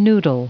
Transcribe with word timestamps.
Noodle. 0.00 0.46